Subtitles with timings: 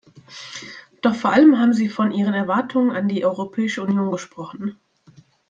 [1.03, 4.79] Doch vor allem haben sie von ihren Erwartungen an die Europäische Union gesprochen.